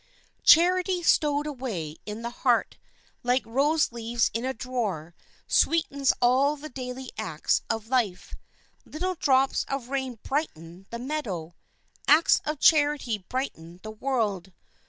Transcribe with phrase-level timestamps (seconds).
[0.41, 2.79] Charity stowed away in the heart,
[3.21, 5.13] like rose leaves in a drawer,
[5.45, 8.33] sweetens all the daily acts of life.
[8.83, 11.53] Little drops of rain brighten the meadow;
[12.07, 14.51] acts of charity brighten the world.